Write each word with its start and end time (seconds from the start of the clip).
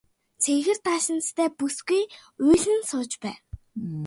Цэнхэр 0.43 0.77
даашинзтай 0.85 1.49
бүсгүй 1.57 2.03
уйлан 2.45 2.81
сууж 2.89 3.11
байв. 3.23 3.39